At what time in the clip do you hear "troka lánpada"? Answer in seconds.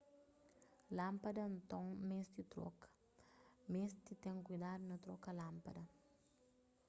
5.05-5.83